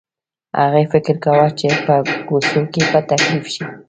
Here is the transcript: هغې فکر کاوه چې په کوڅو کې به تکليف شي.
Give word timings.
هغې 0.61 0.83
فکر 0.93 1.15
کاوه 1.23 1.47
چې 1.59 1.67
په 1.85 1.95
کوڅو 2.27 2.61
کې 2.73 2.81
به 2.91 2.99
تکليف 3.09 3.45
شي. 3.53 3.63